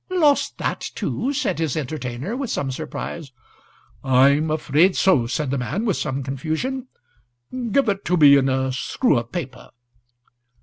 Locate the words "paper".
9.31-9.69